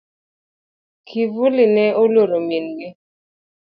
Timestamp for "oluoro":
2.01-2.37